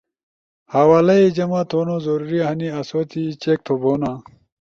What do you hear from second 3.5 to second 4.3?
تھوبونا